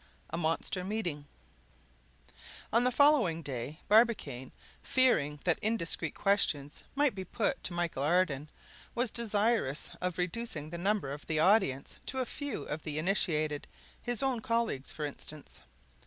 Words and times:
A 0.31 0.35
MONSTER 0.37 0.83
MEETING 0.83 1.27
On 2.73 2.83
the 2.85 2.91
following 2.91 3.43
day 3.43 3.81
Barbicane, 3.87 4.51
fearing 4.81 5.39
that 5.43 5.59
indiscreet 5.61 6.15
questions 6.15 6.83
might 6.95 7.13
be 7.13 7.23
put 7.23 7.63
to 7.65 7.73
Michel 7.73 8.01
Ardan, 8.01 8.49
was 8.95 9.11
desirous 9.11 9.91
of 10.01 10.17
reducing 10.17 10.71
the 10.71 10.79
number 10.79 11.11
of 11.11 11.27
the 11.27 11.37
audience 11.37 11.97
to 12.07 12.17
a 12.17 12.25
few 12.25 12.63
of 12.63 12.81
the 12.81 12.97
initiated, 12.97 13.67
his 14.01 14.23
own 14.23 14.39
colleagues 14.39 14.91
for 14.91 15.05
instance. 15.05 15.61